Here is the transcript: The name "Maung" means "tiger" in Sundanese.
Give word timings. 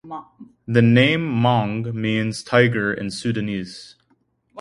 The 0.67 0.81
name 0.81 1.23
"Maung" 1.29 1.93
means 1.93 2.41
"tiger" 2.41 2.91
in 2.91 3.09
Sundanese. 3.09 3.93